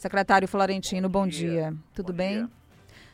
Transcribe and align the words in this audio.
Secretário 0.00 0.48
Florentino, 0.48 1.10
bom, 1.10 1.24
bom 1.24 1.28
dia. 1.28 1.50
dia. 1.50 1.74
Tudo 1.94 2.10
bom 2.10 2.16
bem? 2.16 2.36
Dia. 2.38 2.50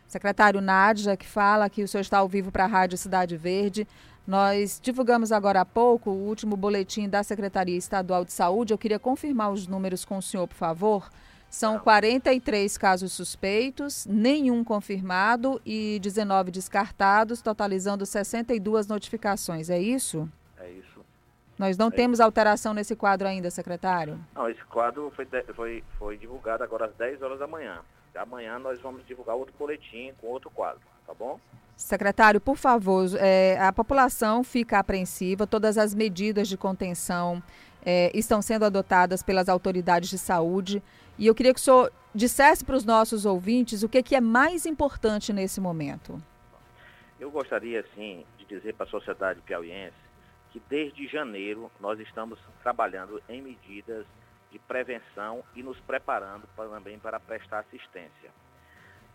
Secretário 0.07 0.61
Nádia, 0.61 1.17
que 1.17 1.27
fala 1.27 1.69
que 1.69 1.83
o 1.83 1.89
senhor 1.89 2.03
está 2.03 2.19
ao 2.19 2.29
vivo 2.29 2.53
para 2.53 2.63
a 2.63 2.69
Rádio 2.69 2.97
Cidade 2.97 3.37
Verde. 3.37 3.89
Nós 4.25 4.79
divulgamos 4.81 5.33
agora 5.33 5.63
há 5.63 5.65
pouco 5.65 6.11
o 6.11 6.29
último 6.29 6.57
boletim 6.57 7.09
da 7.09 7.25
Secretaria 7.25 7.77
Estadual 7.77 8.25
de 8.25 8.33
Saúde. 8.33 8.73
Eu 8.73 8.79
queria 8.79 9.01
confirmar 9.01 9.51
os 9.51 9.67
números 9.67 10.05
com 10.05 10.17
o 10.17 10.23
senhor, 10.23 10.47
por 10.47 10.55
favor. 10.55 11.11
São 11.51 11.77
43 11.81 12.79
casos 12.79 13.13
suspeitos, 13.13 14.07
nenhum 14.09 14.63
confirmado 14.63 15.61
e 15.67 15.99
19 16.01 16.53
descartados, 16.53 17.43
totalizando 17.43 18.07
62 18.07 18.87
notificações. 18.87 19.71
É 19.71 19.79
isso? 19.81 20.29
Nós 21.59 21.79
não 21.79 21.89
é 21.89 21.91
temos 21.91 22.21
alteração 22.21 22.75
nesse 22.75 22.95
quadro 22.95 23.27
ainda, 23.27 23.51
secretário? 23.51 24.19
Não, 24.35 24.49
esse 24.49 24.63
quadro 24.65 25.13
foi, 25.17 25.27
foi, 25.55 25.85
foi 25.99 26.17
divulgado 26.17 26.63
agora 26.63 26.87
às 26.87 26.95
10 26.95 27.23
horas 27.23 27.39
da 27.39 27.47
manhã. 27.47 27.81
Amanhã 28.15 28.59
nós 28.59 28.81
vamos 28.81 29.07
divulgar 29.07 29.37
outro 29.37 29.55
boletim 29.59 30.13
com 30.21 30.29
outro 30.29 30.51
quadro, 30.51 30.81
tá 31.07 31.13
bom? 31.13 31.39
Secretário, 31.77 32.41
por 32.41 32.57
favor, 32.57 33.07
é, 33.19 33.59
a 33.59 33.71
população 33.71 34.43
fica 34.43 34.79
apreensiva, 34.79 35.47
todas 35.47 35.77
as 35.77 35.95
medidas 35.95 36.49
de 36.49 36.57
contenção 36.57 37.43
é, 37.85 38.11
estão 38.15 38.41
sendo 38.41 38.65
adotadas 38.65 39.23
pelas 39.23 39.49
autoridades 39.49 40.09
de 40.09 40.17
saúde. 40.17 40.83
E 41.19 41.27
eu 41.27 41.35
queria 41.35 41.53
que 41.53 41.61
o 41.61 41.63
senhor 41.63 41.93
dissesse 42.15 42.65
para 42.65 42.77
os 42.77 42.85
nossos 42.85 43.27
ouvintes 43.27 43.83
o 43.83 43.89
que, 43.89 44.03
que 44.03 44.17
é 44.17 44.21
mais 44.21 44.65
importante 44.65 45.33
nesse 45.33 45.61
momento. 45.61 46.21
Eu 47.21 47.31
gostaria, 47.31 47.85
sim, 47.95 48.25
de 48.39 48.47
dizer 48.47 48.75
para 48.75 48.87
a 48.87 48.89
sociedade 48.89 49.41
piauiense 49.43 50.06
que 50.57 50.63
desde 50.71 51.07
janeiro 51.07 51.71
nós 51.79 52.01
estamos 52.01 52.39
trabalhando 52.63 53.23
em 53.29 53.43
medidas 53.43 54.07
de 54.51 54.59
prevenção 54.61 55.45
e 55.55 55.63
nos 55.63 55.79
preparando 55.81 56.49
para, 56.57 56.71
também 56.71 56.99
para 56.99 57.21
prestar 57.21 57.59
assistência. 57.59 58.31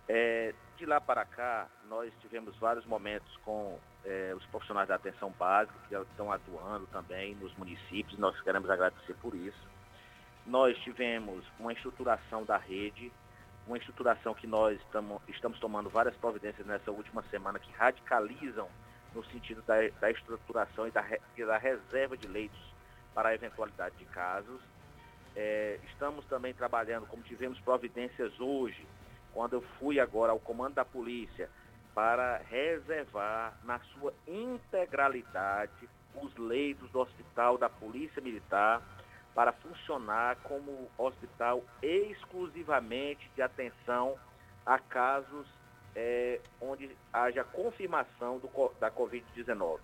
É, 0.08 0.54
de 0.77 0.85
lá 0.85 1.02
para 1.02 1.26
cá, 1.26 1.68
nós 1.90 2.13
tivemos 2.21 2.55
vários 2.57 2.85
momentos 2.85 3.35
com 3.38 3.80
é, 4.05 4.35
os 4.38 4.46
profissionais 4.48 4.88
da 4.88 4.93
atenção 4.93 5.32
básica, 5.32 5.74
que 5.90 5.96
estão 5.96 6.32
atuando 6.32 6.85
também 6.91 7.34
nos 7.34 7.52
municípios, 7.58 8.20
nós 8.20 8.40
queremos 8.41 8.70
agradecer 8.70 9.15
por 9.15 9.34
isso. 9.34 9.68
Nós 10.46 10.77
tivemos 10.84 11.43
uma 11.60 11.74
estruturação 11.74 12.46
da 12.46 12.58
rede, 12.58 13.12
uma 13.65 13.80
estruturação 13.80 14.35
que 14.35 14.46
nós 14.46 14.80
tamo, 14.91 15.20
estamos 15.27 15.60
tomando 15.60 15.90
várias 15.90 16.15
providências 16.18 16.68
nessa 16.68 16.91
última 16.91 17.24
semana 17.32 17.58
que 17.58 17.71
radicalizam 17.71 18.70
no 19.13 19.23
sentido 19.26 19.62
da, 19.63 19.76
da 19.99 20.12
estruturação 20.12 20.87
e 20.87 20.91
da, 20.91 21.05
e 21.37 21.45
da 21.45 21.57
reserva 21.57 22.17
de 22.17 22.27
leitos 22.27 22.59
para 23.13 23.29
a 23.29 23.35
eventualidade 23.35 23.95
de 23.98 24.05
casos. 24.05 24.62
É, 25.35 25.79
estamos 25.90 26.26
também 26.26 26.53
trabalhando, 26.53 27.05
como 27.07 27.23
tivemos 27.23 27.59
providências 27.59 28.40
hoje, 28.40 28.85
quando 29.34 29.53
eu 29.53 29.62
fui 29.79 29.99
agora 29.99 30.31
ao 30.31 30.40
comando 30.40 30.76
da 30.76 30.85
polícia, 30.85 31.49
para 31.93 32.37
reservar 32.49 33.53
na 33.63 33.79
sua 33.79 34.13
integralidade 34.27 35.90
os 36.15 36.35
leitos 36.37 36.90
do 36.91 36.99
hospital 36.99 37.57
da 37.57 37.70
Polícia 37.70 38.21
Militar 38.21 38.81
para 39.34 39.51
funcionar 39.53 40.37
como 40.43 40.90
hospital 40.98 41.63
exclusivamente 41.81 43.29
de 43.35 43.41
atenção 43.41 44.15
a 44.65 44.77
casos 44.77 45.48
é, 45.95 46.39
onde 46.59 46.89
haja 47.11 47.43
confirmação 47.43 48.39
do, 48.39 48.49
da 48.79 48.91
Covid-19. 48.91 49.79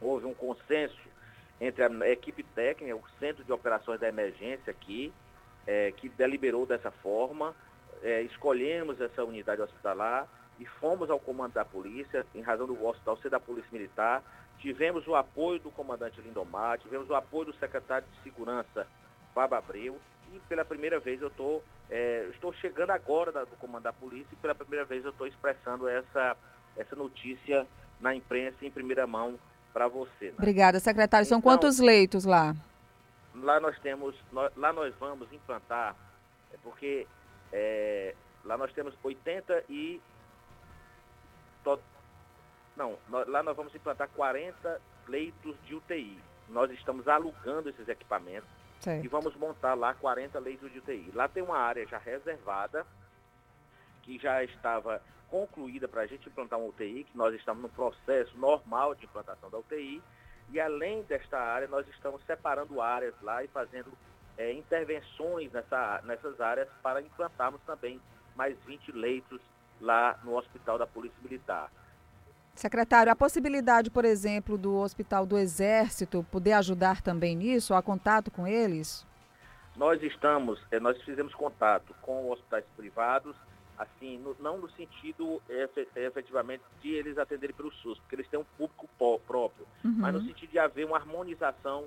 Houve 0.00 0.26
um 0.26 0.34
consenso 0.34 1.00
entre 1.60 1.82
a 1.82 2.10
equipe 2.10 2.42
técnica, 2.42 2.94
o 2.94 3.02
Centro 3.18 3.42
de 3.42 3.52
Operações 3.52 3.98
da 3.98 4.08
Emergência 4.08 4.70
aqui, 4.70 5.12
é, 5.66 5.90
que 5.92 6.08
deliberou 6.08 6.66
dessa 6.66 6.90
forma, 6.90 7.54
é, 8.02 8.22
escolhemos 8.22 9.00
essa 9.00 9.24
unidade 9.24 9.62
hospitalar 9.62 10.28
e 10.58 10.66
fomos 10.66 11.10
ao 11.10 11.18
comando 11.18 11.54
da 11.54 11.64
polícia, 11.64 12.26
em 12.34 12.42
razão 12.42 12.66
do 12.66 12.86
hospital 12.86 13.16
ser 13.18 13.30
da 13.30 13.40
Polícia 13.40 13.70
Militar, 13.72 14.22
tivemos 14.58 15.06
o 15.06 15.14
apoio 15.14 15.58
do 15.60 15.70
comandante 15.70 16.20
Lindomar, 16.20 16.78
tivemos 16.78 17.08
o 17.08 17.14
apoio 17.14 17.46
do 17.46 17.54
secretário 17.54 18.06
de 18.08 18.22
Segurança, 18.22 18.86
Fábio 19.34 19.56
Abreu, 19.56 19.98
e 20.32 20.40
pela 20.48 20.64
primeira 20.64 20.98
vez 20.98 21.20
eu 21.20 21.30
tô, 21.30 21.62
é, 21.90 22.28
estou 22.32 22.52
chegando 22.54 22.90
agora 22.90 23.32
da, 23.32 23.44
do 23.44 23.56
comando 23.56 23.84
da 23.84 23.92
polícia 23.92 24.28
e 24.32 24.36
pela 24.36 24.54
primeira 24.54 24.84
vez 24.84 25.04
eu 25.04 25.10
estou 25.10 25.26
expressando 25.26 25.88
essa, 25.88 26.36
essa 26.76 26.96
notícia 26.96 27.66
na 28.00 28.14
imprensa 28.14 28.64
em 28.64 28.70
primeira 28.70 29.06
mão 29.06 29.38
para 29.72 29.88
você. 29.88 30.26
Né? 30.26 30.34
Obrigada, 30.38 30.80
secretário. 30.80 31.26
São 31.26 31.38
então, 31.38 31.50
quantos 31.50 31.78
leitos 31.78 32.24
lá? 32.24 32.54
Lá 33.34 33.60
nós 33.60 33.78
temos, 33.80 34.14
nós, 34.32 34.50
lá 34.56 34.72
nós 34.72 34.94
vamos 34.98 35.30
implantar, 35.32 35.94
é 36.52 36.56
porque 36.62 37.06
é, 37.52 38.14
lá 38.44 38.56
nós 38.56 38.72
temos 38.72 38.94
80 39.02 39.64
e. 39.68 40.00
To, 41.62 41.78
não, 42.76 42.98
nós, 43.08 43.28
lá 43.28 43.42
nós 43.42 43.56
vamos 43.56 43.74
implantar 43.74 44.08
40 44.08 44.80
leitos 45.06 45.56
de 45.64 45.74
UTI. 45.74 46.18
Nós 46.48 46.70
estamos 46.70 47.06
alugando 47.08 47.68
esses 47.68 47.88
equipamentos 47.88 48.48
certo. 48.86 49.04
e 49.04 49.08
vamos 49.08 49.34
montar 49.36 49.74
lá 49.74 49.92
40 49.94 50.38
leitos 50.38 50.72
de 50.72 50.78
UTI. 50.78 51.10
Lá 51.14 51.26
tem 51.28 51.42
uma 51.42 51.58
área 51.58 51.86
já 51.86 51.98
reservada, 51.98 52.86
que 54.02 54.18
já 54.18 54.42
estava 54.44 55.02
concluída 55.28 55.88
para 55.88 56.02
a 56.02 56.06
gente 56.06 56.28
implantar 56.28 56.58
uma 56.58 56.68
UTI, 56.68 57.04
que 57.04 57.16
nós 57.16 57.34
estamos 57.34 57.62
no 57.62 57.68
processo 57.68 58.36
normal 58.38 58.94
de 58.94 59.04
implantação 59.04 59.50
da 59.50 59.58
UTI, 59.58 60.00
e 60.50 60.60
além 60.60 61.02
desta 61.02 61.38
área, 61.38 61.66
nós 61.66 61.86
estamos 61.88 62.22
separando 62.24 62.80
áreas 62.80 63.14
lá 63.20 63.42
e 63.42 63.48
fazendo 63.48 63.92
é, 64.38 64.52
intervenções 64.52 65.50
nessa, 65.50 66.00
nessas 66.04 66.40
áreas 66.40 66.68
para 66.80 67.02
implantarmos 67.02 67.60
também 67.62 68.00
mais 68.36 68.56
20 68.64 68.92
leitos 68.92 69.40
lá 69.80 70.18
no 70.22 70.36
Hospital 70.36 70.78
da 70.78 70.86
Polícia 70.86 71.18
Militar. 71.20 71.70
Secretário, 72.60 73.12
a 73.12 73.16
possibilidade, 73.16 73.90
por 73.90 74.04
exemplo, 74.04 74.56
do 74.56 74.76
Hospital 74.76 75.26
do 75.26 75.38
Exército 75.38 76.24
poder 76.30 76.52
ajudar 76.52 77.02
também 77.02 77.36
nisso, 77.36 77.74
há 77.74 77.82
contato 77.82 78.30
com 78.30 78.46
eles? 78.46 79.06
Nós 79.76 80.02
estamos, 80.02 80.60
é, 80.70 80.80
nós 80.80 81.00
fizemos 81.02 81.34
contato 81.34 81.94
com 82.00 82.30
hospitais 82.30 82.64
privados 82.76 83.36
assim, 83.78 84.22
não 84.40 84.58
no 84.58 84.70
sentido 84.70 85.40
efetivamente 85.94 86.62
de 86.80 86.94
eles 86.94 87.18
atenderem 87.18 87.54
pelo 87.54 87.70
SUS, 87.72 87.98
porque 87.98 88.16
eles 88.16 88.28
têm 88.28 88.40
um 88.40 88.44
público 88.56 88.88
próprio, 89.26 89.66
uhum. 89.84 89.94
mas 89.98 90.14
no 90.14 90.22
sentido 90.22 90.50
de 90.50 90.58
haver 90.58 90.86
uma 90.86 90.96
harmonização 90.96 91.84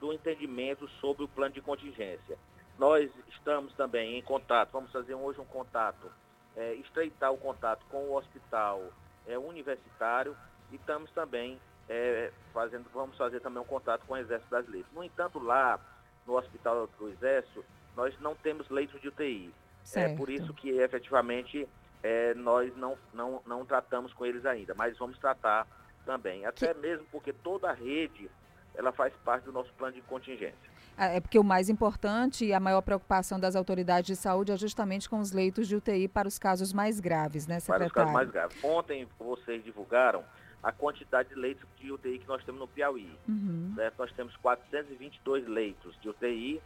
do 0.00 0.12
entendimento 0.12 0.88
sobre 1.00 1.24
o 1.24 1.28
plano 1.28 1.54
de 1.54 1.60
contingência. 1.60 2.38
Nós 2.78 3.10
estamos 3.28 3.72
também 3.74 4.18
em 4.18 4.22
contato, 4.22 4.70
vamos 4.72 4.90
fazer 4.90 5.14
hoje 5.14 5.40
um 5.40 5.44
contato, 5.44 6.10
é, 6.56 6.74
estreitar 6.74 7.32
o 7.32 7.38
contato 7.38 7.84
com 7.90 7.98
o 8.04 8.16
hospital 8.16 8.82
é, 9.26 9.38
universitário 9.38 10.36
e 10.70 10.76
estamos 10.76 11.10
também 11.12 11.60
é, 11.88 12.32
fazendo, 12.52 12.86
vamos 12.92 13.16
fazer 13.16 13.40
também 13.40 13.62
um 13.62 13.66
contato 13.66 14.06
com 14.06 14.14
o 14.14 14.16
Exército 14.16 14.50
Brasileiro. 14.50 14.86
No 14.92 15.04
entanto, 15.04 15.38
lá 15.38 15.78
no 16.26 16.36
Hospital 16.36 16.88
do 16.98 17.08
Exército, 17.08 17.64
nós 17.96 18.18
não 18.20 18.34
temos 18.34 18.68
leitos 18.68 19.00
de 19.00 19.08
UTI. 19.08 19.52
Certo. 19.84 20.12
É 20.12 20.16
por 20.16 20.30
isso 20.30 20.54
que 20.54 20.70
efetivamente 20.70 21.68
é, 22.02 22.34
nós 22.34 22.74
não, 22.76 22.96
não, 23.12 23.42
não 23.46 23.64
tratamos 23.64 24.12
com 24.12 24.24
eles 24.24 24.46
ainda, 24.46 24.74
mas 24.74 24.96
vamos 24.96 25.18
tratar 25.18 25.66
também. 26.04 26.44
Até 26.46 26.72
que... 26.72 26.80
mesmo 26.80 27.06
porque 27.10 27.32
toda 27.32 27.70
a 27.70 27.74
rede 27.74 28.30
ela 28.74 28.92
faz 28.92 29.12
parte 29.24 29.44
do 29.44 29.52
nosso 29.52 29.72
plano 29.74 29.94
de 29.94 30.02
contingência. 30.02 30.71
É, 30.96 31.16
é 31.16 31.20
porque 31.20 31.38
o 31.38 31.44
mais 31.44 31.68
importante 31.68 32.44
e 32.44 32.52
a 32.52 32.60
maior 32.60 32.82
preocupação 32.82 33.38
das 33.38 33.56
autoridades 33.56 34.06
de 34.06 34.16
saúde 34.16 34.52
é 34.52 34.56
justamente 34.56 35.08
com 35.08 35.18
os 35.18 35.32
leitos 35.32 35.66
de 35.66 35.76
UTI 35.76 36.08
para 36.08 36.28
os 36.28 36.38
casos 36.38 36.72
mais 36.72 37.00
graves, 37.00 37.46
né, 37.46 37.60
secretário? 37.60 37.92
Para 37.92 38.02
os 38.02 38.04
casos 38.04 38.12
mais 38.12 38.30
graves. 38.30 38.64
Ontem 38.64 39.08
vocês 39.18 39.62
divulgaram 39.64 40.24
a 40.62 40.70
quantidade 40.70 41.30
de 41.30 41.34
leitos 41.34 41.66
de 41.76 41.90
UTI 41.90 42.18
que 42.20 42.28
nós 42.28 42.44
temos 42.44 42.60
no 42.60 42.68
Piauí. 42.68 43.10
Uhum. 43.28 43.72
Certo? 43.74 43.98
Nós 43.98 44.12
temos 44.12 44.36
422 44.36 45.48
leitos 45.48 45.98
de 46.00 46.08
UTI, 46.08 46.62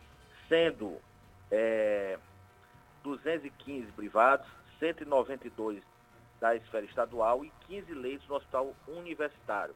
sendo 0.48 0.98
é, 1.50 2.18
215 3.02 3.90
privados, 3.92 4.46
192 4.78 5.82
da 6.40 6.54
esfera 6.54 6.84
estadual 6.84 7.44
e 7.44 7.52
15 7.68 7.94
leitos 7.94 8.28
no 8.28 8.34
hospital 8.34 8.74
universitário. 8.86 9.74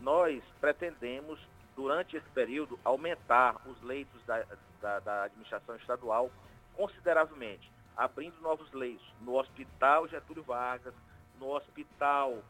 Nós 0.00 0.42
pretendemos, 0.60 1.40
durante 1.76 2.16
esse 2.16 2.28
período, 2.30 2.78
aumentar 2.82 3.60
os 3.66 3.80
leitos 3.82 4.20
da, 4.24 4.44
da, 4.80 4.98
da 5.00 5.22
administração 5.24 5.76
estadual 5.76 6.30
consideravelmente, 6.74 7.70
abrindo 7.96 8.40
novos 8.40 8.72
leitos 8.72 9.06
no 9.20 9.38
Hospital 9.38 10.08
Getúlio 10.08 10.42
Vargas, 10.42 10.94
no 11.38 11.50
Hospital 11.50 12.42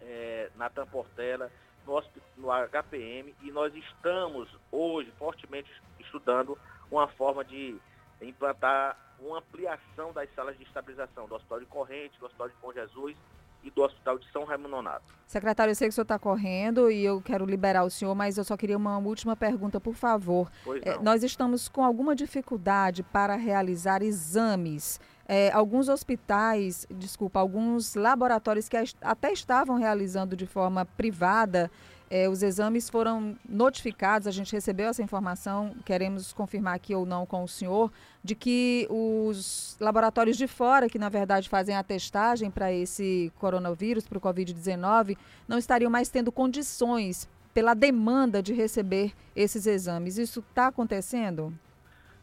é, 0.00 0.50
Natan 0.54 0.86
Portela, 0.86 1.50
no, 1.84 2.02
no 2.36 2.48
HPM, 2.68 3.34
e 3.42 3.50
nós 3.50 3.74
estamos 3.74 4.48
hoje 4.70 5.12
fortemente 5.18 5.70
estudando 5.98 6.56
uma 6.90 7.08
forma 7.08 7.44
de 7.44 7.76
implantar 8.22 8.96
uma 9.18 9.38
ampliação 9.38 10.12
das 10.12 10.32
salas 10.34 10.56
de 10.56 10.62
estabilização 10.62 11.26
do 11.26 11.34
Hospital 11.34 11.60
de 11.60 11.66
Corrente, 11.66 12.18
do 12.18 12.26
Hospital 12.26 12.48
de 12.48 12.54
Bom 12.60 12.72
Jesus 12.72 13.16
e 13.62 13.70
do 13.70 13.82
Hospital 13.82 14.18
de 14.18 14.30
São 14.30 14.44
Raimundo 14.44 14.68
Nonato. 14.68 15.18
Secretário, 15.26 15.70
eu 15.70 15.74
sei 15.74 15.88
que 15.88 15.92
o 15.92 15.94
senhor 15.94 16.04
está 16.04 16.18
correndo 16.18 16.90
e 16.90 17.04
eu 17.04 17.20
quero 17.20 17.44
liberar 17.44 17.84
o 17.84 17.90
senhor, 17.90 18.14
mas 18.14 18.38
eu 18.38 18.44
só 18.44 18.56
queria 18.56 18.76
uma 18.76 18.96
última 18.98 19.36
pergunta, 19.36 19.78
por 19.78 19.94
favor. 19.94 20.50
É, 20.82 20.98
nós 21.02 21.22
estamos 21.22 21.68
com 21.68 21.84
alguma 21.84 22.16
dificuldade 22.16 23.02
para 23.02 23.36
realizar 23.36 24.02
exames. 24.02 24.98
É, 25.26 25.50
alguns 25.52 25.90
hospitais, 25.90 26.86
desculpa, 26.90 27.38
alguns 27.38 27.94
laboratórios 27.94 28.68
que 28.68 28.76
até 29.02 29.30
estavam 29.30 29.76
realizando 29.76 30.34
de 30.34 30.46
forma 30.46 30.86
privada 30.86 31.70
é, 32.10 32.28
os 32.28 32.42
exames 32.42 32.88
foram 32.88 33.36
notificados, 33.48 34.26
a 34.26 34.30
gente 34.30 34.52
recebeu 34.52 34.88
essa 34.88 35.02
informação, 35.02 35.74
queremos 35.84 36.32
confirmar 36.32 36.74
aqui 36.74 36.94
ou 36.94 37.04
não 37.04 37.26
com 37.26 37.44
o 37.44 37.48
senhor, 37.48 37.92
de 38.24 38.34
que 38.34 38.86
os 38.90 39.76
laboratórios 39.78 40.36
de 40.36 40.46
fora, 40.46 40.88
que 40.88 40.98
na 40.98 41.08
verdade 41.08 41.48
fazem 41.48 41.76
a 41.76 41.82
testagem 41.82 42.50
para 42.50 42.72
esse 42.72 43.32
coronavírus, 43.38 44.06
para 44.06 44.18
o 44.18 44.20
Covid-19, 44.20 45.16
não 45.46 45.58
estariam 45.58 45.90
mais 45.90 46.08
tendo 46.08 46.32
condições 46.32 47.28
pela 47.52 47.74
demanda 47.74 48.42
de 48.42 48.54
receber 48.54 49.12
esses 49.34 49.66
exames. 49.66 50.16
Isso 50.16 50.40
está 50.40 50.68
acontecendo? 50.68 51.52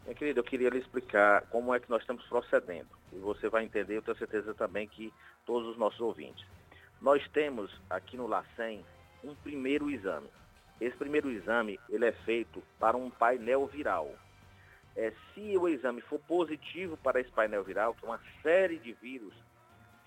Minha 0.04 0.16
querida, 0.16 0.40
eu 0.40 0.44
queria 0.44 0.70
lhe 0.70 0.80
explicar 0.80 1.42
como 1.52 1.74
é 1.74 1.80
que 1.80 1.90
nós 1.90 2.02
estamos 2.02 2.24
procedendo. 2.26 2.88
E 3.12 3.18
você 3.18 3.50
vai 3.50 3.64
entender, 3.66 3.98
eu 3.98 4.02
tenho 4.02 4.18
certeza 4.18 4.54
também 4.54 4.88
que 4.88 5.12
todos 5.46 5.68
os 5.70 5.78
nossos 5.78 6.00
ouvintes. 6.00 6.46
Nós 7.02 7.28
temos 7.30 7.72
aqui 7.90 8.16
no 8.18 8.28
LACEN 8.28 8.84
um 9.26 9.36
primeiro 9.36 9.90
exame. 9.90 10.30
Esse 10.80 10.96
primeiro 10.96 11.30
exame 11.32 11.80
ele 11.90 12.06
é 12.06 12.12
feito 12.12 12.62
para 12.80 12.98
um 12.98 13.10
painel 13.10 13.66
viral. 13.66 14.14
É, 14.96 15.12
se 15.34 15.58
o 15.58 15.68
exame 15.68 16.02
for 16.02 16.20
positivo 16.20 16.96
para 16.98 17.20
esse 17.20 17.32
painel 17.32 17.64
viral, 17.64 17.94
que 17.94 18.06
é 18.06 18.08
uma 18.08 18.22
série 18.42 18.78
de 18.78 18.94
vírus, 18.94 19.34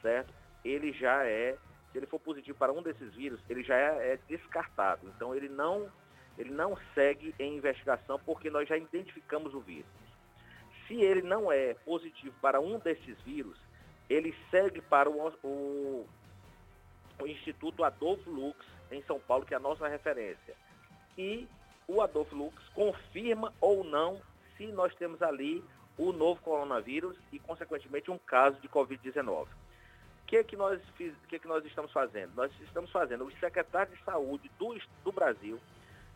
certo? 0.01 0.33
Ele 0.65 0.93
já 0.93 1.25
é, 1.25 1.57
se 1.93 1.99
ele 1.99 2.07
for 2.07 2.19
positivo 2.19 2.57
para 2.57 2.73
um 2.73 2.83
desses 2.83 3.15
vírus, 3.15 3.41
ele 3.49 3.63
já 3.63 3.75
é, 3.75 4.15
é 4.15 4.19
descartado. 4.29 5.07
Então 5.15 5.35
ele 5.35 5.49
não, 5.49 5.91
ele 6.39 6.51
não 6.51 6.77
segue 6.95 7.35
em 7.39 7.57
investigação 7.57 8.19
porque 8.25 8.51
nós 8.51 8.69
já 8.69 8.77
identificamos 8.77 9.55
o 9.55 9.61
vírus. 9.61 9.91
Se 10.87 10.95
ele 10.95 11.23
não 11.23 11.53
é 11.53 11.75
positivo 11.75 12.35
para 12.41 12.61
um 12.61 12.79
desses 12.79 13.21
vírus, 13.23 13.59
ele 14.09 14.35
segue 14.51 14.81
para 14.81 15.11
o, 15.11 15.33
o, 15.45 16.07
o 17.21 17.27
Instituto 17.27 17.85
Adolfo 17.85 18.31
Lux, 18.31 18.57
em 18.91 19.03
São 19.03 19.19
Paulo, 19.21 19.45
que 19.45 19.55
é 19.55 19.57
a 19.57 19.61
nossa 19.61 19.89
referência. 19.89 20.55
E 21.17 21.49
o 21.87 22.01
Adolfo 22.01 22.35
Lux 22.35 22.57
confirma 22.71 23.53
ou 23.61 23.83
não 23.85 24.21
se 24.57 24.67
nós 24.67 24.95
temos 24.95 25.23
ali 25.23 25.65
o 25.97 26.13
novo 26.13 26.41
coronavírus 26.43 27.17
e, 27.33 27.39
consequentemente, 27.39 28.11
um 28.11 28.19
caso 28.19 28.61
de 28.61 28.69
Covid-19. 28.69 29.47
O 29.47 29.47
que, 30.27 30.45
que, 30.45 30.57
nós, 30.57 30.81
que, 30.97 31.39
que 31.39 31.49
nós 31.49 31.65
estamos 31.65 31.91
fazendo? 31.91 32.35
Nós 32.35 32.53
estamos 32.61 32.91
fazendo, 32.91 33.25
os 33.25 33.35
secretários 33.41 33.99
de 33.99 34.05
saúde 34.05 34.51
do, 34.59 34.79
do 35.03 35.11
Brasil 35.11 35.59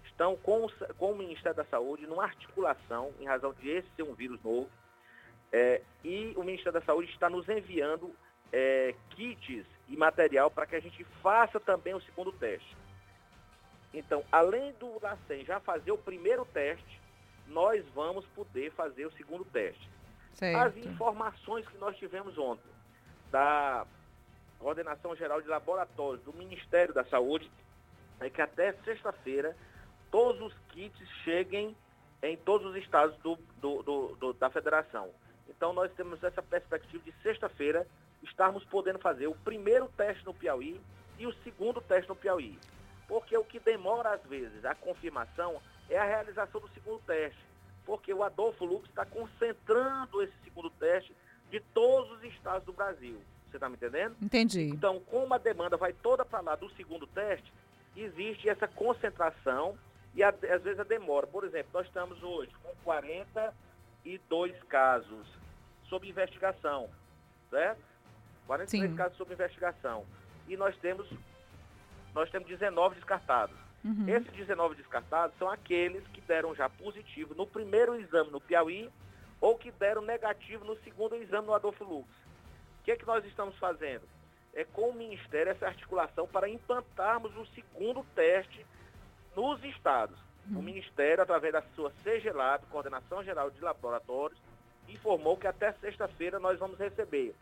estão 0.05 0.37
com, 0.37 0.69
com 0.99 1.13
o 1.13 1.17
Ministério 1.17 1.57
da 1.57 1.65
Saúde 1.65 2.07
numa 2.07 2.25
articulação, 2.25 3.13
em 3.19 3.27
razão 3.27 3.53
de 3.55 3.69
esse 3.69 3.89
ser 3.97 4.03
um 4.03 4.15
vírus 4.15 4.41
novo, 4.43 4.69
é, 5.51 5.83
e 6.05 6.33
o 6.37 6.43
Ministério 6.43 6.79
da 6.79 6.83
Saúde 6.83 7.11
está 7.11 7.29
nos 7.29 7.49
enviando 7.49 8.15
é, 8.53 8.95
kits 9.11 9.67
e 9.89 9.97
material 9.97 10.51
para 10.51 10.67
que 10.67 10.77
a 10.77 10.81
gente 10.81 11.05
faça 11.23 11.59
também 11.61 11.95
o 11.95 12.01
segundo 12.01 12.33
teste. 12.33 12.77
Então, 13.93 14.25
além 14.33 14.73
do 14.73 14.99
LACEN 15.03 15.45
já 15.45 15.61
fazer 15.61 15.93
o 15.93 15.99
primeiro 15.99 16.45
teste, 16.47 17.01
nós 17.47 17.85
vamos 17.95 18.25
poder 18.29 18.73
fazer 18.73 19.07
o 19.07 19.13
segundo 19.13 19.45
teste. 19.45 19.89
Certo. 20.33 20.57
As 20.59 20.77
informações 20.87 21.67
que 21.69 21.77
nós 21.77 21.97
tivemos 21.97 22.39
ontem 22.39 22.71
da 23.31 23.87
Coordenação 24.59 25.15
Geral 25.15 25.43
de 25.43 25.49
Laboratórios 25.49 26.25
do 26.25 26.33
Ministério 26.33 26.95
da 26.95 27.05
Saúde 27.05 27.51
é 28.21 28.31
que 28.31 28.41
até 28.41 28.73
sexta-feira 28.85 29.57
todos 30.11 30.41
os 30.41 30.55
kits 30.69 31.09
cheguem 31.25 31.77
em 32.23 32.37
todos 32.37 32.69
os 32.69 32.77
estados 32.77 33.17
do, 33.19 33.37
do, 33.61 33.83
do, 33.83 34.17
do, 34.17 34.33
da 34.35 34.49
federação. 34.49 35.11
Então 35.49 35.73
nós 35.73 35.93
temos 35.93 36.23
essa 36.23 36.43
perspectiva 36.43 37.03
de 37.03 37.13
sexta-feira 37.23 37.87
estarmos 38.23 38.65
podendo 38.65 38.99
fazer 38.99 39.27
o 39.27 39.35
primeiro 39.35 39.89
teste 39.97 40.25
no 40.25 40.35
Piauí 40.35 40.81
e 41.19 41.27
o 41.27 41.33
segundo 41.43 41.81
teste 41.81 42.09
no 42.09 42.17
Piauí. 42.17 42.59
Porque 43.09 43.37
o 43.37 43.45
que 43.45 43.59
demora, 43.59 44.15
às 44.15 44.23
vezes, 44.23 44.65
a 44.65 44.75
confirmação 44.75 45.61
é 45.89 45.99
a 45.99 46.05
realização 46.05 46.61
do 46.61 46.69
segundo 46.69 47.01
teste. 47.01 47.39
Porque 47.85 48.13
o 48.15 48.23
Adolfo 48.23 48.65
Lux 48.65 48.89
está 48.89 49.05
concentrando 49.05 50.23
esse 50.23 50.33
segundo 50.45 50.71
teste 50.71 51.15
de 51.51 51.61
todos 51.61 52.11
os 52.13 52.25
estados 52.25 52.65
do 52.65 52.73
Brasil. 52.73 53.21
Você 53.51 53.57
está 53.57 53.69
me 53.69 53.75
entendendo? 53.75 54.17
Entendi. 54.23 54.63
Então, 54.63 55.01
como 55.01 55.35
a 55.35 55.39
demanda 55.39 55.77
vai 55.77 55.93
toda 55.93 56.25
para 56.25 56.41
lá 56.41 56.55
do 56.55 56.71
segundo 56.71 57.07
teste, 57.07 57.53
existe 57.95 58.49
essa 58.49 58.67
concentração 58.67 59.77
e 60.15 60.23
às 60.23 60.39
vezes 60.41 60.81
a 60.81 60.85
demora. 60.85 61.27
Por 61.27 61.45
exemplo, 61.45 61.71
nós 61.75 61.87
estamos 61.87 62.23
hoje 62.23 62.51
com 62.63 62.75
42 62.85 64.63
casos 64.65 65.27
sob 65.89 66.09
investigação, 66.09 66.89
certo? 67.51 67.92
43 68.47 68.91
Sim. 68.91 68.97
casos 68.97 69.17
sob 69.17 69.33
investigação. 69.33 70.05
E 70.49 70.57
nós 70.57 70.77
temos, 70.79 71.09
nós 72.15 72.31
temos 72.31 72.49
19 72.49 72.97
descartados. 72.97 73.57
Uhum. 73.85 74.09
Esses 74.09 74.33
19 74.33 74.77
descartados 74.77 75.37
são 75.39 75.51
aqueles 75.51 76.07
que 76.09 76.21
deram 76.21 76.55
já 76.55 76.69
positivo 76.69 77.35
no 77.35 77.47
primeiro 77.47 77.95
exame 77.97 78.31
no 78.31 78.41
Piauí 78.41 78.89
ou 79.41 79.57
que 79.59 79.73
deram 79.73 80.03
negativo 80.03 80.65
no 80.65 80.77
segundo 80.83 81.17
exame 81.17 81.47
no 81.47 81.55
Adolfo 81.55 81.85
Lux. 81.85 82.09
O 82.81 82.85
que 82.85 82.93
é 82.93 82.97
que 82.97 83.07
nós 83.07 83.25
estamos 83.25 83.57
fazendo? 83.59 84.03
É 84.55 84.65
com 84.65 84.91
o 84.91 84.95
Ministério 84.95 85.51
essa 85.51 85.67
articulação 85.67 86.29
para 86.29 86.49
implantarmos 86.49 87.37
o 87.37 87.47
segundo 87.47 88.05
teste 88.15 88.65
nos 89.35 89.63
estados. 89.65 90.19
Uhum. 90.49 90.61
O 90.61 90.63
Ministério, 90.63 91.23
através 91.23 91.53
da 91.53 91.63
sua 91.75 91.93
CGLAB, 92.05 92.67
Coordenação 92.71 93.25
Geral 93.25 93.51
de 93.51 93.61
Laboratórios, 93.61 94.41
informou 94.89 95.37
que 95.37 95.47
até 95.47 95.73
sexta-feira 95.73 96.39
nós 96.39 96.59
vamos 96.59 96.79
receber 96.79 97.35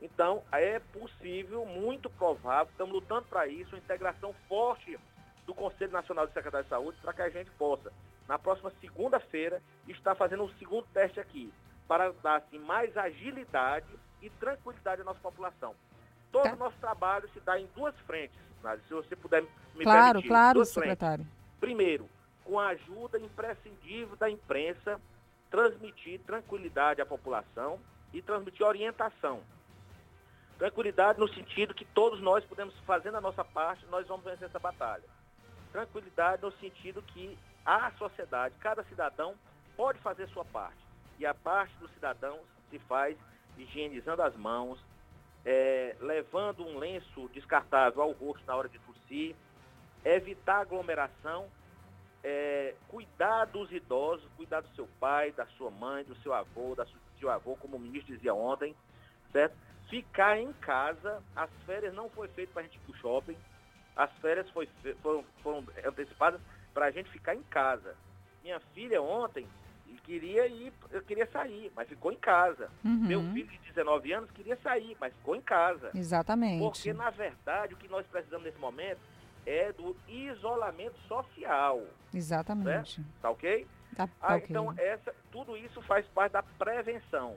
então, 0.00 0.42
é 0.52 0.78
possível, 0.78 1.64
muito 1.64 2.10
provável, 2.10 2.70
estamos 2.70 2.94
lutando 2.94 3.26
para 3.28 3.46
isso, 3.46 3.74
uma 3.74 3.78
integração 3.78 4.34
forte 4.48 4.98
do 5.46 5.54
Conselho 5.54 5.92
Nacional 5.92 6.26
de 6.26 6.32
Secretários 6.32 6.66
de 6.66 6.70
Saúde, 6.70 6.98
para 7.00 7.12
que 7.12 7.22
a 7.22 7.30
gente 7.30 7.50
possa, 7.52 7.92
na 8.28 8.38
próxima 8.38 8.70
segunda-feira, 8.80 9.62
estar 9.88 10.14
fazendo 10.14 10.42
um 10.42 10.50
segundo 10.58 10.86
teste 10.92 11.20
aqui, 11.20 11.52
para 11.88 12.12
dar 12.22 12.36
assim, 12.36 12.58
mais 12.58 12.96
agilidade 12.96 13.86
e 14.20 14.28
tranquilidade 14.28 15.02
à 15.02 15.04
nossa 15.04 15.20
população. 15.20 15.74
Todo 16.32 16.42
tá. 16.42 16.52
o 16.52 16.56
nosso 16.56 16.76
trabalho 16.78 17.28
se 17.32 17.40
dá 17.40 17.58
em 17.58 17.68
duas 17.74 17.94
frentes, 18.00 18.38
se 18.86 18.92
você 18.92 19.14
puder 19.14 19.42
me 19.74 19.84
claro, 19.84 20.20
permitir. 20.20 20.28
Claro, 20.28 20.54
claro, 20.54 20.64
secretário. 20.64 21.24
Frentes. 21.24 21.60
Primeiro, 21.60 22.08
com 22.44 22.58
a 22.58 22.68
ajuda 22.68 23.18
imprescindível 23.18 24.16
da 24.16 24.28
imprensa, 24.28 25.00
transmitir 25.50 26.20
tranquilidade 26.20 27.00
à 27.00 27.06
população 27.06 27.78
e 28.12 28.20
transmitir 28.20 28.66
orientação. 28.66 29.40
Tranquilidade 30.58 31.18
no 31.20 31.28
sentido 31.28 31.74
que 31.74 31.84
todos 31.84 32.20
nós 32.20 32.44
podemos, 32.44 32.74
fazendo 32.86 33.16
a 33.16 33.20
nossa 33.20 33.44
parte, 33.44 33.84
nós 33.86 34.06
vamos 34.06 34.24
vencer 34.24 34.48
essa 34.48 34.58
batalha. 34.58 35.04
Tranquilidade 35.70 36.42
no 36.42 36.52
sentido 36.52 37.02
que 37.02 37.38
a 37.64 37.90
sociedade, 37.92 38.54
cada 38.58 38.82
cidadão, 38.84 39.34
pode 39.76 39.98
fazer 39.98 40.26
sua 40.28 40.44
parte. 40.44 40.78
E 41.18 41.26
a 41.26 41.34
parte 41.34 41.74
do 41.76 41.88
cidadão 41.88 42.38
se 42.70 42.78
faz 42.78 43.16
higienizando 43.58 44.22
as 44.22 44.34
mãos, 44.36 44.78
é, 45.44 45.94
levando 46.00 46.64
um 46.66 46.78
lenço 46.78 47.28
descartável 47.32 48.02
ao 48.02 48.12
rosto 48.12 48.44
na 48.46 48.56
hora 48.56 48.68
de 48.68 48.78
tossir, 48.78 49.36
evitar 50.04 50.60
aglomeração, 50.60 51.48
é, 52.24 52.74
cuidar 52.88 53.44
dos 53.44 53.70
idosos, 53.70 54.26
cuidar 54.36 54.60
do 54.60 54.74
seu 54.74 54.88
pai, 54.98 55.32
da 55.32 55.46
sua 55.58 55.70
mãe, 55.70 56.02
do 56.04 56.16
seu 56.16 56.32
avô, 56.32 56.74
da 56.74 56.84
do 56.84 57.20
seu 57.20 57.30
avô, 57.30 57.56
como 57.56 57.76
o 57.76 57.80
ministro 57.80 58.14
dizia 58.14 58.34
ontem, 58.34 58.74
certo? 59.32 59.56
Ficar 59.88 60.38
em 60.38 60.52
casa. 60.54 61.22
As 61.34 61.50
férias 61.64 61.94
não 61.94 62.08
foi 62.10 62.28
feito 62.28 62.52
para 62.52 62.62
a 62.62 62.64
gente 62.64 62.76
ir 62.76 62.80
para 62.80 62.92
o 62.92 62.96
shopping. 62.98 63.36
As 63.96 64.12
férias 64.18 64.48
foi, 64.50 64.68
foram, 65.02 65.24
foram 65.42 65.64
antecipadas 65.84 66.40
para 66.74 66.86
a 66.86 66.90
gente 66.90 67.10
ficar 67.10 67.34
em 67.34 67.42
casa. 67.44 67.94
Minha 68.42 68.60
filha 68.74 69.00
ontem 69.00 69.46
queria 70.06 70.46
ir, 70.46 70.72
eu 70.92 71.02
queria 71.02 71.26
sair, 71.26 71.70
mas 71.74 71.88
ficou 71.88 72.12
em 72.12 72.16
casa. 72.16 72.70
Uhum. 72.84 73.06
Meu 73.06 73.20
filho 73.32 73.48
de 73.48 73.58
19 73.58 74.12
anos 74.12 74.30
queria 74.30 74.56
sair, 74.62 74.96
mas 75.00 75.12
ficou 75.14 75.34
em 75.34 75.40
casa. 75.40 75.90
Exatamente. 75.94 76.60
Porque, 76.60 76.92
na 76.92 77.10
verdade, 77.10 77.74
o 77.74 77.76
que 77.76 77.88
nós 77.88 78.06
precisamos 78.06 78.46
nesse 78.46 78.58
momento 78.58 79.00
é 79.44 79.72
do 79.72 79.96
isolamento 80.08 80.96
social. 81.08 81.82
Exatamente. 82.14 82.96
Certo? 82.96 83.10
Tá 83.20 83.30
ok? 83.30 83.66
Tá, 83.96 84.06
tá 84.06 84.12
ah, 84.20 84.36
okay. 84.36 84.46
Então, 84.48 84.74
essa, 84.78 85.14
tudo 85.32 85.56
isso 85.56 85.82
faz 85.82 86.06
parte 86.06 86.32
da 86.32 86.42
prevenção. 86.42 87.36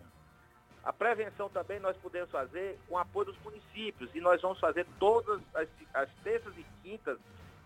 A 0.84 0.94
prevenção 0.94 1.50
também 1.50 1.80
nós 1.80 1.98
podemos 1.98 2.32
fazer 2.32 2.80
com 2.88 2.98
apoio 2.98 3.28
dos 3.28 3.38
municípios 3.44 4.10
e 4.16 4.22
nós 4.22 4.42
vamos 4.42 4.60
fazer 4.60 4.86
todas 4.98 5.42
as, 5.54 5.68
as 5.94 6.10
terças 6.24 6.58
e 6.58 6.66
quintas, 6.82 7.18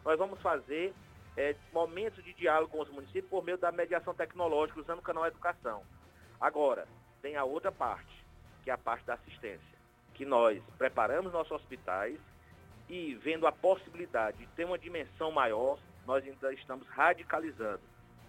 nós 0.03 0.17
vamos 0.17 0.41
fazer 0.41 0.93
é, 1.37 1.55
momentos 1.71 2.23
de 2.23 2.33
diálogo 2.33 2.71
com 2.71 2.81
os 2.81 2.89
municípios 2.89 3.29
por 3.29 3.43
meio 3.43 3.57
da 3.57 3.71
mediação 3.71 4.13
tecnológica, 4.13 4.79
usando 4.79 4.99
o 4.99 5.03
canal 5.03 5.25
Educação. 5.25 5.83
Agora, 6.39 6.87
tem 7.21 7.35
a 7.35 7.43
outra 7.43 7.71
parte, 7.71 8.25
que 8.63 8.69
é 8.69 8.73
a 8.73 8.77
parte 8.77 9.05
da 9.05 9.13
assistência. 9.13 9.73
que 10.13 10.25
nós 10.25 10.61
preparamos 10.77 11.33
nossos 11.33 11.53
hospitais 11.53 12.19
e 12.87 13.15
vendo 13.15 13.47
a 13.47 13.51
possibilidade 13.51 14.37
de 14.37 14.47
ter 14.47 14.65
uma 14.65 14.77
dimensão 14.77 15.31
maior, 15.31 15.79
nós 16.05 16.23
ainda 16.23 16.53
estamos 16.53 16.87
radicalizando, 16.87 17.81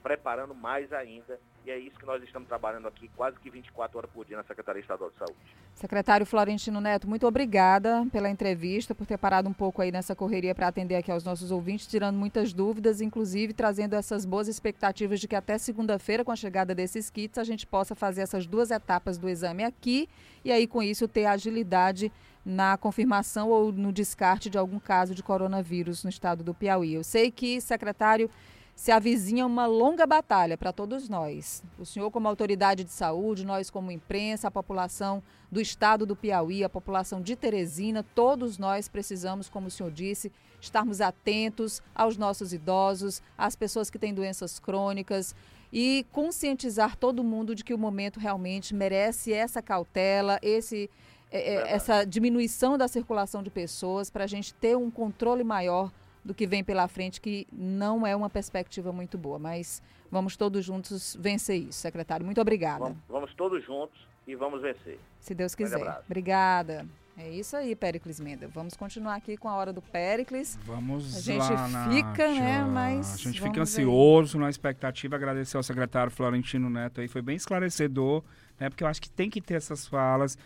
preparando 0.02 0.54
mais 0.54 0.92
ainda 0.92 1.38
e 1.64 1.70
é 1.70 1.78
isso 1.78 1.98
que 1.98 2.04
nós 2.04 2.22
estamos 2.22 2.46
trabalhando 2.46 2.86
aqui 2.86 3.08
quase 3.16 3.38
que 3.40 3.48
24 3.48 3.96
horas 3.96 4.10
por 4.10 4.24
dia 4.24 4.36
na 4.36 4.44
Secretaria 4.44 4.80
Estadual 4.80 5.10
de 5.10 5.16
Saúde. 5.16 5.36
Secretário 5.74 6.26
Florentino 6.26 6.80
Neto, 6.80 7.08
muito 7.08 7.26
obrigada 7.26 8.06
pela 8.12 8.28
entrevista, 8.28 8.94
por 8.94 9.06
ter 9.06 9.16
parado 9.16 9.48
um 9.48 9.52
pouco 9.52 9.80
aí 9.80 9.90
nessa 9.90 10.14
correria 10.14 10.54
para 10.54 10.68
atender 10.68 10.96
aqui 10.96 11.10
aos 11.10 11.24
nossos 11.24 11.50
ouvintes, 11.50 11.86
tirando 11.86 12.16
muitas 12.16 12.52
dúvidas, 12.52 13.00
inclusive 13.00 13.54
trazendo 13.54 13.94
essas 13.94 14.26
boas 14.26 14.46
expectativas 14.46 15.20
de 15.20 15.26
que 15.26 15.34
até 15.34 15.56
segunda-feira, 15.56 16.24
com 16.24 16.30
a 16.30 16.36
chegada 16.36 16.74
desses 16.74 17.08
kits, 17.08 17.38
a 17.38 17.44
gente 17.44 17.66
possa 17.66 17.94
fazer 17.94 18.20
essas 18.20 18.46
duas 18.46 18.70
etapas 18.70 19.16
do 19.16 19.28
exame 19.28 19.64
aqui 19.64 20.08
e 20.44 20.52
aí 20.52 20.66
com 20.66 20.82
isso 20.82 21.08
ter 21.08 21.24
agilidade 21.24 22.12
na 22.44 22.76
confirmação 22.76 23.48
ou 23.48 23.72
no 23.72 23.90
descarte 23.90 24.50
de 24.50 24.58
algum 24.58 24.78
caso 24.78 25.14
de 25.14 25.22
coronavírus 25.22 26.04
no 26.04 26.10
estado 26.10 26.44
do 26.44 26.52
Piauí. 26.52 26.92
Eu 26.92 27.02
sei 27.02 27.30
que, 27.30 27.58
secretário, 27.58 28.30
se 28.74 28.90
avizinha 28.90 29.46
uma 29.46 29.66
longa 29.66 30.06
batalha 30.06 30.58
para 30.58 30.72
todos 30.72 31.08
nós. 31.08 31.62
O 31.78 31.86
senhor, 31.86 32.10
como 32.10 32.26
autoridade 32.26 32.82
de 32.82 32.90
saúde, 32.90 33.46
nós, 33.46 33.70
como 33.70 33.92
imprensa, 33.92 34.48
a 34.48 34.50
população 34.50 35.22
do 35.50 35.60
estado 35.60 36.04
do 36.04 36.16
Piauí, 36.16 36.64
a 36.64 36.68
população 36.68 37.20
de 37.20 37.36
Teresina, 37.36 38.04
todos 38.14 38.58
nós 38.58 38.88
precisamos, 38.88 39.48
como 39.48 39.68
o 39.68 39.70
senhor 39.70 39.92
disse, 39.92 40.32
estarmos 40.60 41.00
atentos 41.00 41.80
aos 41.94 42.16
nossos 42.16 42.52
idosos, 42.52 43.22
às 43.38 43.54
pessoas 43.54 43.90
que 43.90 43.98
têm 43.98 44.12
doenças 44.12 44.58
crônicas 44.58 45.34
e 45.72 46.04
conscientizar 46.10 46.96
todo 46.96 47.22
mundo 47.22 47.54
de 47.54 47.62
que 47.62 47.74
o 47.74 47.78
momento 47.78 48.18
realmente 48.18 48.74
merece 48.74 49.32
essa 49.32 49.62
cautela, 49.62 50.38
esse. 50.42 50.90
É, 51.30 51.54
é 51.54 51.72
essa 51.72 52.04
diminuição 52.04 52.78
da 52.78 52.86
circulação 52.86 53.42
de 53.42 53.50
pessoas 53.50 54.08
para 54.08 54.22
a 54.22 54.26
gente 54.26 54.54
ter 54.54 54.76
um 54.76 54.88
controle 54.88 55.42
maior 55.42 55.90
do 56.24 56.34
que 56.34 56.46
vem 56.46 56.64
pela 56.64 56.88
frente, 56.88 57.20
que 57.20 57.46
não 57.52 58.06
é 58.06 58.14
uma 58.16 58.30
perspectiva 58.30 58.92
muito 58.92 59.18
boa. 59.18 59.38
Mas 59.38 59.82
vamos 60.10 60.36
todos 60.36 60.64
juntos 60.64 61.16
vencer 61.20 61.56
isso, 61.56 61.78
secretário. 61.78 62.24
Muito 62.24 62.40
obrigada. 62.40 62.84
Vamos, 62.84 62.98
vamos 63.08 63.34
todos 63.34 63.64
juntos 63.64 63.98
e 64.26 64.34
vamos 64.34 64.62
vencer. 64.62 64.98
Se 65.20 65.34
Deus 65.34 65.54
quiser. 65.54 66.02
Obrigada. 66.06 66.86
É 67.16 67.30
isso 67.30 67.56
aí, 67.56 67.76
Péricles 67.76 68.18
Menda. 68.18 68.48
Vamos 68.48 68.74
continuar 68.74 69.14
aqui 69.14 69.36
com 69.36 69.48
a 69.48 69.54
hora 69.54 69.72
do 69.72 69.80
Péricles. 69.80 70.58
Vamos 70.64 71.16
A 71.16 71.20
gente 71.20 71.38
lá, 71.38 71.88
fica, 71.88 72.28
né, 72.28 72.64
mas 72.64 73.14
A 73.14 73.16
gente 73.18 73.40
fica 73.40 73.60
ansioso 73.60 74.36
na 74.36 74.50
expectativa. 74.50 75.14
Agradecer 75.14 75.56
ao 75.56 75.62
secretário 75.62 76.10
Florentino 76.10 76.68
Neto 76.68 77.00
aí, 77.00 77.06
foi 77.06 77.22
bem 77.22 77.36
esclarecedor, 77.36 78.24
né? 78.58 78.68
Porque 78.68 78.82
eu 78.82 78.88
acho 78.88 79.00
que 79.00 79.08
tem 79.08 79.30
que 79.30 79.40
ter 79.40 79.54
essas 79.54 79.86
falas. 79.86 80.36